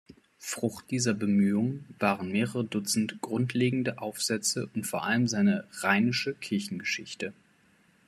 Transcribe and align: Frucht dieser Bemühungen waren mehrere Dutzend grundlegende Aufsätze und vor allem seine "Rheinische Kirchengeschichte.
Frucht 0.39 0.89
dieser 0.89 1.13
Bemühungen 1.13 1.85
waren 1.99 2.31
mehrere 2.31 2.65
Dutzend 2.65 3.21
grundlegende 3.21 3.99
Aufsätze 3.99 4.67
und 4.73 4.85
vor 4.87 5.03
allem 5.03 5.27
seine 5.27 5.67
"Rheinische 5.73 6.33
Kirchengeschichte. 6.33 7.33